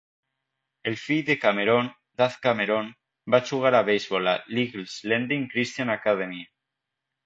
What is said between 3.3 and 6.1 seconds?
va jugar a beisbol a l'Eagle's Landing Christian